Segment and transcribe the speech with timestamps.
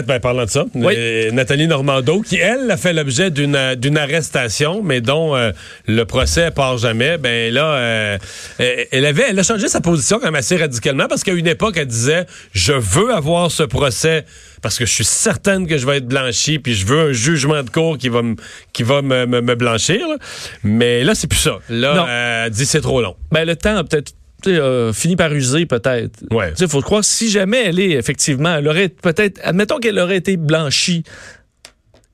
[0.00, 0.94] Ben, parlant de ça, Oui.
[0.96, 5.52] euh, Nathalie Normando, qui, elle, a fait l'objet d'une arrestation, mais dont euh,
[5.86, 8.18] le procès part jamais, ben là, euh,
[8.58, 11.76] elle avait, elle a changé sa position quand même assez radicalement, parce qu'à une époque,
[11.76, 14.24] elle disait, je veux avoir ce procès
[14.62, 17.62] parce que je suis certaine que je vais être blanchi, puis je veux un jugement
[17.62, 18.36] de cour qui va me
[18.72, 20.08] qui va me, me- me blanchir.
[20.08, 20.16] là.
[20.62, 21.58] Mais là, c'est plus ça.
[21.68, 23.16] Là, elle dit c'est trop long.
[23.32, 24.12] Ben, le temps a peut-être
[24.46, 26.20] euh, fini par user, peut-être.
[26.30, 26.52] Ouais.
[26.58, 30.36] Il faut croire, si jamais elle est, effectivement, elle aurait peut-être, admettons qu'elle aurait été
[30.36, 31.04] blanchie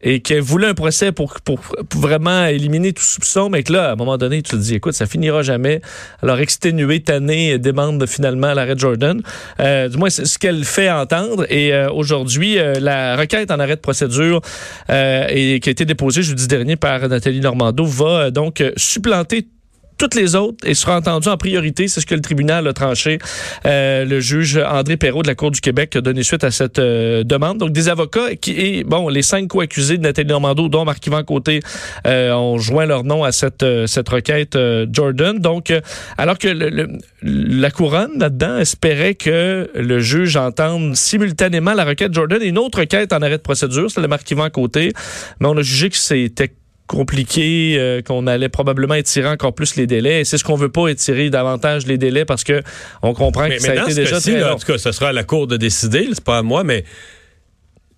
[0.00, 3.90] et qu'elle voulait un procès pour, pour, pour vraiment éliminer tout soupçon, mais que là,
[3.90, 5.80] à un moment donné, tu te dis, écoute, ça finira jamais.
[6.22, 9.20] Alors, exténuée, tannée, demande finalement l'arrêt Jordan.
[9.60, 11.46] Euh, du moins, c'est ce qu'elle fait entendre.
[11.50, 14.40] Et euh, aujourd'hui, euh, la requête en arrêt de procédure
[14.88, 19.48] et qui a été déposée jeudi dernier par Nathalie Normando va donc supplanter
[19.98, 21.88] toutes les autres et sera entendue en priorité.
[21.88, 23.18] C'est ce que le tribunal a tranché.
[23.66, 26.78] Euh, le juge André Perrault de la Cour du Québec a donné suite à cette
[26.78, 27.58] euh, demande.
[27.58, 31.60] Donc, des avocats qui, et bon, les cinq co-accusés de Nathalie Normando, dont Marc-Yvan Côté,
[32.06, 35.38] euh, ont joint leur nom à cette, euh, cette requête euh, Jordan.
[35.38, 35.80] Donc, euh,
[36.16, 36.88] alors que le- le-
[37.22, 42.78] la couronne, là-dedans, espérait que le juge entende simultanément la requête Jordan et une autre
[42.78, 44.92] requête en arrêt de procédure, c'est le Marc-Yvan Côté.
[45.40, 46.52] Mais on a jugé que c'était
[46.88, 50.22] compliqué, euh, qu'on allait probablement étirer encore plus les délais.
[50.22, 52.62] Et c'est ce qu'on veut pas étirer davantage les délais parce que
[53.02, 54.54] on comprend Mais, que mais ça a été déjà très là, long.
[54.54, 56.84] en tout cas, ce sera à la Cour de décider, c'est pas à moi, mais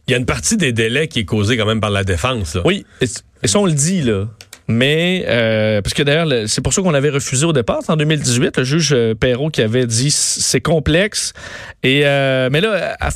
[0.06, 2.56] il y a une partie des délais qui est causée quand même par la défense.
[2.56, 2.62] là.
[2.66, 3.06] Oui, et,
[3.42, 4.26] et ça on le dit là.
[4.68, 7.80] Mais euh, parce que d'ailleurs, le- c'est pour ça qu'on avait refusé au départ.
[7.88, 11.32] En 2018, le juge euh, Perrault qui avait dit c'est complexe.
[11.82, 13.10] Et euh, mais là, à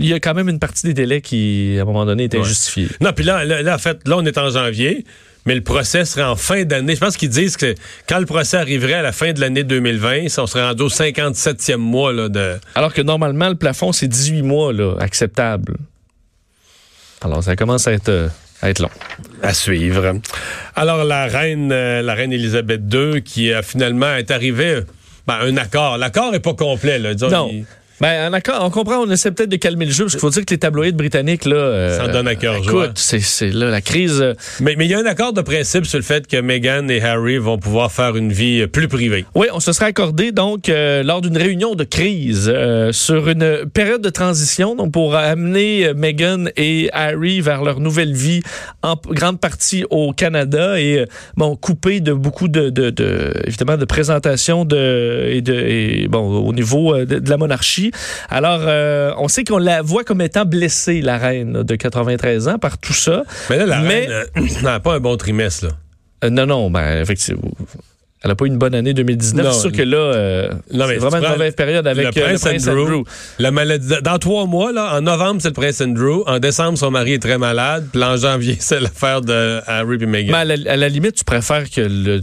[0.00, 2.38] il y a quand même une partie des délais qui, à un moment donné, était
[2.38, 2.86] Ouais.
[3.00, 5.04] Non, puis là, là, là, en fait, là, on est en janvier,
[5.46, 6.94] mais le procès serait en fin d'année.
[6.94, 7.74] Je pense qu'ils disent que
[8.08, 10.88] quand le procès arriverait à la fin de l'année 2020, ça, on serait rendu au
[10.88, 12.56] 57e mois là, de.
[12.74, 15.76] Alors que normalement, le plafond, c'est 18 mois là, acceptable.
[17.22, 18.28] Alors, ça commence à être, euh,
[18.62, 18.90] à être long.
[19.42, 20.14] À suivre.
[20.74, 24.80] Alors, la reine, euh, la reine Elisabeth II, qui a finalement est arrivée
[25.26, 25.98] ben, à un accord.
[25.98, 27.12] L'accord est pas complet, là.
[27.14, 27.48] Disons, Non.
[27.52, 27.64] il-
[28.00, 28.30] Ben,
[28.60, 30.58] on comprend, on essaie peut-être de calmer le jeu, parce qu'il faut dire que les
[30.58, 31.56] tabloïds britanniques, là.
[31.56, 32.56] euh, S'en donnent à cœur.
[32.56, 34.20] Écoute, c'est, là, la crise.
[34.22, 36.88] euh, Mais mais il y a un accord de principe sur le fait que Meghan
[36.88, 39.24] et Harry vont pouvoir faire une vie euh, plus privée.
[39.34, 43.66] Oui, on se serait accordé donc euh, lors d'une réunion de crise euh, sur une
[43.72, 48.40] période de transition, donc pour amener euh, Meghan et Harry vers leur nouvelle vie,
[48.82, 51.06] en grande partie au Canada et euh,
[51.36, 56.20] bon coupé de beaucoup de, de, de- évidemment de présentations de et de et, bon
[56.46, 57.89] au niveau euh, de, de la monarchie.
[58.28, 62.48] Alors euh, on sait qu'on la voit comme étant blessée la reine là, de 93
[62.48, 63.22] ans par tout ça.
[63.48, 65.72] Mais là, la Mais- reine euh, n'a pas un bon trimestre, là.
[66.24, 67.50] Euh, non non, ben effectivement.
[68.22, 69.46] Elle n'a pas eu une bonne année 2019.
[69.46, 69.50] Non.
[69.52, 73.02] C'est sûr que là, euh, c'est vraiment une mauvaise période avec le euh, prince Andrew.
[73.38, 73.94] La maladie.
[74.02, 76.22] Dans trois mois, là, en novembre, c'est le prince Andrew.
[76.26, 77.86] En décembre, son mari est très malade.
[77.90, 80.32] Puis en janvier, c'est l'affaire de Harry et Meghan.
[80.32, 82.20] Mais à la, à la limite, tu préfères que le,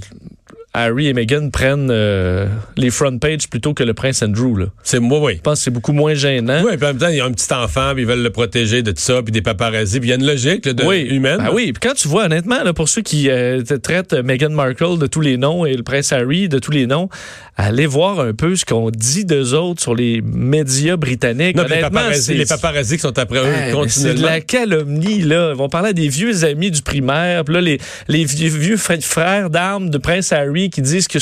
[0.78, 4.56] Harry et Meghan prennent euh, les front pages plutôt que le prince Andrew.
[4.58, 4.66] Là.
[4.84, 5.34] C'est moi, oui.
[5.38, 6.62] Je pense que c'est beaucoup moins gênant.
[6.64, 8.30] Oui, puis en même temps, il y a un petit enfant, puis ils veulent le
[8.30, 10.00] protéger de tout ça, puis des paparazzis.
[10.00, 11.38] Puis il y a une logique là, de Oui, humaine.
[11.38, 14.50] Ben oui, puis quand tu vois honnêtement, là, pour ceux qui euh, te traitent Meghan
[14.52, 17.10] Markle de tous les noms et le prince Harry de tous les noms,
[17.56, 21.56] allez voir un peu ce qu'on dit d'eux autres sur les médias britanniques.
[21.58, 24.42] Non, les honnêtement, paparazzis, c'est- les paparazzis qui sont après eux mais c'est de la
[24.42, 25.52] calomnie, là.
[25.54, 27.44] Ils vont parler à des vieux amis du primaire.
[27.46, 31.18] Puis là, les, les vieux, vieux fr- frères d'armes de Prince Harry qui disent que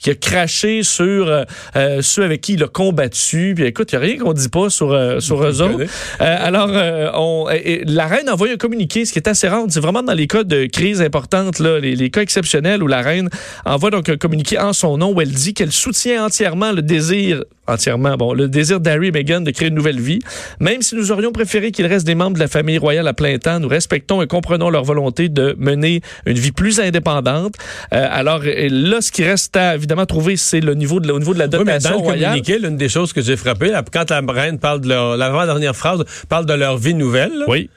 [0.00, 1.44] qu'il a craché sur euh,
[1.76, 3.52] euh, ceux avec qui il a combattu.
[3.56, 5.84] Puis écoute, il n'y a rien qu'on dit pas sur, euh, sur eux autres.
[6.20, 6.70] alors,
[7.14, 9.64] on, et- et la reine a envoyé un communiqué, ce qui est assez rare.
[9.68, 13.02] C'est vraiment dans les cas de crise importante, là, les, les cas exceptionnels où la
[13.02, 13.28] reine
[13.64, 17.42] envoie donc un communiqué en son nom où elle dit qu'elle soutient entièrement le désir,
[17.68, 20.18] entièrement, bon, le désir d'Harry et Meghan de créer une nouvelle vie.
[20.60, 23.38] Même si nous aurions préféré qu'il reste des membres de la famille royale à plein
[23.38, 27.54] temps, nous respectons et comprenons leur volonté de mener une vie plus indépendante.
[27.92, 31.18] Euh, alors là, ce qui reste à évidemment trouver, c'est le niveau de, la- au
[31.18, 32.24] niveau de la Oui, mais dotation dans le royale.
[32.30, 35.76] communiqué, l'une des choses que j'ai frappé, là, quand la reine parle de leur, l'avant-dernière
[35.76, 37.68] phrase, parle de leur vie nouvelle, là, Oui,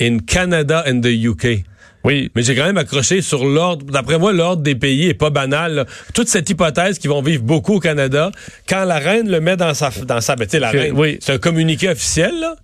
[0.00, 1.64] in Canada and the UK.
[2.04, 2.30] Oui.
[2.34, 3.86] Mais j'ai quand même accroché sur l'ordre.
[3.86, 5.74] D'après moi, l'ordre des pays est pas banal.
[5.74, 5.86] là.
[6.14, 8.30] Toute cette hypothèse qu'ils vont vivre beaucoup au Canada,
[8.68, 11.18] quand la reine le met dans sa, dans sa, ben, tu sais, la reine, oui.
[11.20, 12.56] c'est un communiqué officiel là,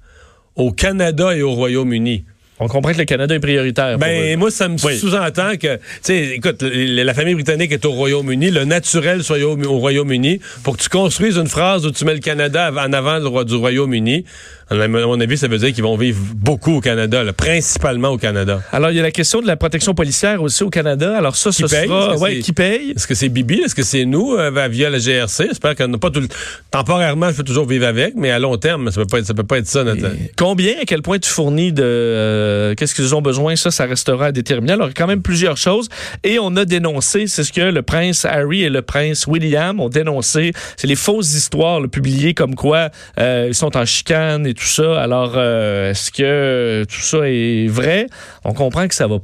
[0.56, 2.25] au Canada et au Royaume-Uni.
[2.61, 3.99] On comprend que le Canada est prioritaire.
[3.99, 4.99] Ben moi, ça me Oui.
[4.99, 9.56] sous-entend que, tu sais, écoute, la famille britannique est au Royaume-Uni, le naturel soit au,
[9.62, 10.40] au Royaume-Uni.
[10.64, 13.55] Pour que tu construises une phrase où tu mets le Canada en avant du, du
[13.55, 14.25] Royaume-Uni,
[14.70, 18.19] À mon avis, ça veut dire qu'ils vont vivre beaucoup au Canada, là, principalement au
[18.19, 18.61] Canada.
[18.70, 21.17] Alors, il y a la question de la protection policière aussi au Canada.
[21.17, 21.88] Alors, ça, Qui ce paye?
[21.88, 22.17] sera...
[22.19, 22.91] Ouais, qui paye?
[22.94, 23.61] Est-ce que c'est Bibi?
[23.65, 25.47] Est-ce que c'est nous euh, via la GRC?
[25.49, 26.29] J'espère qu'on n'a pas tout le...
[26.70, 29.32] Temporairement, je peux toujours vivre avec, mais à long terme, ça peut pas être ça.
[29.35, 30.06] Peut pas être ça notre...
[30.37, 31.82] Combien, à quel point tu fournis de...
[31.85, 33.56] euh, Qu'est-ce qu'ils ont besoin?
[33.56, 34.75] Ça, ça restera à déterminer.
[34.75, 35.88] Alors, il y a quand même plusieurs choses.
[36.25, 39.88] Et on a dénoncé, c'est ce que le prince Harry et le prince William ont
[39.88, 40.53] dénoncé.
[40.76, 44.66] C'est les fausses histoires là, publiées comme quoi euh, ils sont en chicane et tout
[44.66, 45.00] ça.
[45.00, 48.06] Alors, euh, est-ce que tout ça est vrai?
[48.44, 49.19] On comprend que ça va...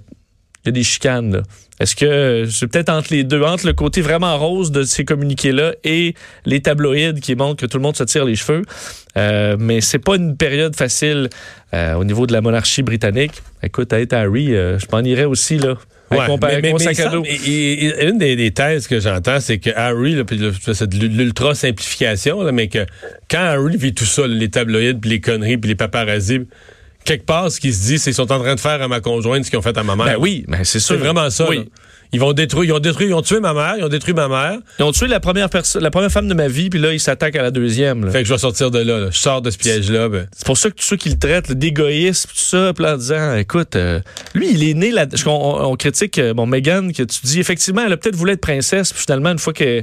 [0.64, 1.42] Il y a des chicanes.
[1.78, 5.74] Est-ce que c'est peut-être entre les deux, entre le côté vraiment rose de ces communiqués-là
[5.84, 6.14] et
[6.46, 8.62] les tabloïds qui montrent que tout le monde se tire les cheveux?
[9.18, 11.28] Euh, mais c'est pas une période facile
[11.74, 13.42] euh, au niveau de la monarchie britannique.
[13.62, 15.74] Écoute, à être Harry, je m'en irais aussi, là.
[16.18, 16.26] Ouais,
[16.62, 16.70] mais-
[17.24, 20.16] et- et- une des, des thèses que j'entends, c'est que Harry,
[20.72, 22.86] c'est de l'ultra simplification, là, mais que
[23.30, 26.40] quand Harry vit tout ça, les tabloïds, puis les conneries, puis les paparazzis,
[27.04, 29.00] quelque part, ce qu'il se dit, c'est qu'ils sont en train de faire à ma
[29.00, 30.06] conjointe ce qu'ils ont fait à ma mère.
[30.06, 30.94] Ben oui, mais c'est sûr.
[30.96, 31.48] c'est vraiment ça.
[31.48, 31.56] Oui.
[31.58, 31.64] là.
[32.14, 34.28] Ils vont détruire, ils ont détruit, ils ont tué ma mère, ils ont détruit ma
[34.28, 34.58] mère.
[34.78, 37.00] Ils ont tué la première personne, la première femme de ma vie, puis là, ils
[37.00, 38.04] s'attaquent à la deuxième.
[38.04, 38.12] là.
[38.12, 39.00] Fait que je vais sortir de là.
[39.00, 39.08] là.
[39.10, 40.08] Je sors de ce piège-là.
[40.08, 40.26] ben.
[40.34, 42.96] C'est pour ça que tous ceux qui le traitent là, d'égoïsme, tout ça, puis en
[42.96, 44.00] disant, écoute, euh,
[44.34, 45.06] lui, il est né là.
[45.26, 48.32] On, on- on critique euh, bon Meghan que tu dis effectivement, elle a peut-être voulu
[48.32, 49.82] être princesse, puis finalement, une fois que,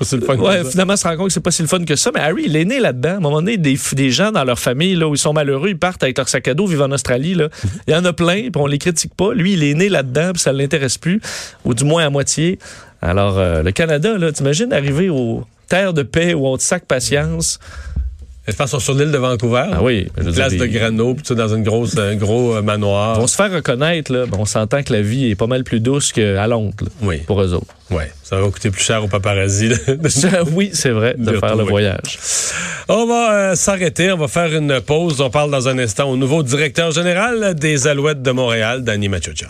[0.00, 1.84] C'est le fun ouais, finalement, elle se rend compte que c'est pas si le fun
[1.84, 2.10] que ça.
[2.14, 3.10] Mais Harry, il est né là-dedans.
[3.10, 5.70] À un moment donné, des, des gens dans leur famille là où ils sont malheureux,
[5.70, 7.34] ils partent avec leur sac à dos, vivent en Australie.
[7.34, 7.48] Là.
[7.88, 9.32] Il y en a plein, puis on les critique pas.
[9.34, 11.20] Lui, il est né là-dedans, puis ça l'intéresse plus,
[11.64, 12.58] ou du moins à moitié.
[13.02, 17.58] Alors, euh, le Canada, là, t'imagines arriver aux terres de paix on te sac patience?
[18.46, 19.64] Qu'ils sont sur l'île de Vancouver.
[19.72, 23.16] Ah oui, Une place de grano, puis dans une grosse, un gros euh, manoir.
[23.16, 25.64] Ils vont se faire reconnaître, là, ben, on s'entend que la vie est pas mal
[25.64, 27.74] plus douce qu'à Londres, là, Oui, pour eux autres.
[27.90, 28.12] ouais.
[28.22, 29.68] Ça va coûter plus cher aux paparazzi.
[29.70, 29.76] là.
[30.52, 32.18] oui, c'est vrai, de De faire le voyage.
[32.90, 35.22] On va euh, s'arrêter, on va faire une pause.
[35.22, 39.46] On parle dans un instant au nouveau directeur général des Alouettes de Montréal, Danny Machocha.